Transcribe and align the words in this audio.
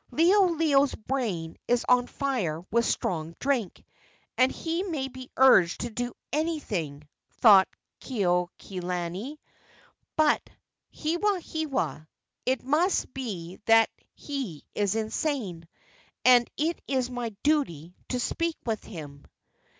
"Liholiho's 0.11 0.95
brain 0.95 1.57
is 1.67 1.85
on 1.87 2.07
fire 2.07 2.61
with 2.71 2.85
strong 2.85 3.35
drink, 3.39 3.85
and 4.35 4.51
he 4.51 4.81
may 4.81 5.07
be 5.07 5.29
urged 5.37 5.81
to 5.81 5.91
do 5.91 6.13
anything," 6.33 7.07
thought 7.37 7.67
Kekuaokalani; 8.01 9.37
"but 10.15 10.41
Hewahewa 10.91 12.07
it 12.47 12.63
must 12.63 13.13
be 13.13 13.57
that 13.65 13.91
he 14.15 14.65
is 14.73 14.95
insane, 14.95 15.67
and 16.25 16.49
it 16.57 16.81
is 16.87 17.11
my 17.11 17.29
duty 17.43 17.93
to 18.09 18.19
speak 18.19 18.57
with 18.65 18.83
him." 18.83 19.23